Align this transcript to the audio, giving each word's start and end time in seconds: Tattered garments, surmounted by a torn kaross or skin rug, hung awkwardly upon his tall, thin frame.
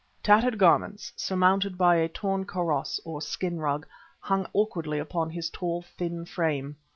Tattered 0.23 0.57
garments, 0.57 1.13
surmounted 1.15 1.77
by 1.77 1.95
a 1.97 2.07
torn 2.09 2.43
kaross 2.43 2.99
or 3.05 3.21
skin 3.21 3.59
rug, 3.59 3.85
hung 4.19 4.47
awkwardly 4.51 4.97
upon 4.97 5.29
his 5.29 5.51
tall, 5.51 5.83
thin 5.83 6.25
frame. 6.25 6.75